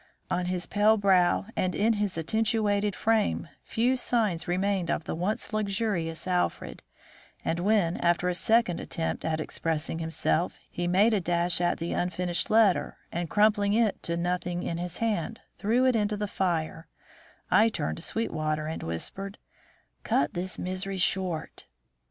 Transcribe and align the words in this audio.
On 0.31 0.47
his 0.47 0.65
pale 0.65 0.97
brow 0.97 1.45
and 1.55 1.75
in 1.75 1.93
his 2.01 2.17
attenuated 2.17 2.95
frame 2.95 3.47
few 3.63 3.95
signs 3.95 4.47
remained 4.47 4.89
of 4.89 5.03
the 5.03 5.13
once 5.13 5.53
luxurious 5.53 6.25
Alfred, 6.25 6.81
and 7.45 7.59
when, 7.59 7.97
after 7.97 8.27
a 8.27 8.33
second 8.33 8.79
attempt 8.79 9.23
at 9.23 9.39
expressing 9.39 9.99
himself, 9.99 10.57
he 10.71 10.87
made 10.87 11.13
a 11.13 11.21
dash 11.21 11.61
at 11.61 11.77
the 11.77 11.93
unfinished 11.93 12.49
letter 12.49 12.97
and, 13.11 13.29
crumpling 13.29 13.73
it 13.73 14.01
to 14.01 14.17
nothing 14.17 14.63
in 14.63 14.79
his 14.79 14.97
hand, 14.97 15.39
threw 15.59 15.85
it 15.85 15.95
into 15.95 16.17
the 16.17 16.27
fire, 16.27 16.87
I 17.51 17.69
turned 17.69 17.97
to 17.97 18.01
Sweetwater 18.03 18.65
and 18.65 18.81
whispered: 18.81 19.37
"Cut 20.03 20.33
this 20.33 20.57
misery 20.57 20.97
short." 20.97 21.67